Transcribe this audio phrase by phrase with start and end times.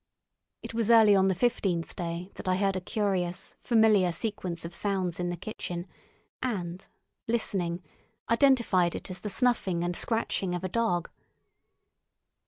[0.63, 4.73] It was early on the fifteenth day that I heard a curious, familiar sequence of
[4.73, 5.85] sounds in the kitchen,
[6.41, 6.87] and,
[7.27, 7.83] listening,
[8.27, 11.11] identified it as the snuffing and scratching of a dog.